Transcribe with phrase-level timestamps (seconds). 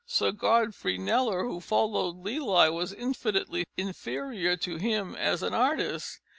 [0.07, 6.21] Sir Godfrey Kneller, who followed Lely, was infinitely inferior to him as an artist.